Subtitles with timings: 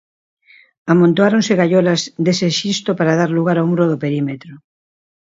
[0.91, 4.53] Amontoáronse gaiolas dese xisto para dar lugar ao muro do perímetro.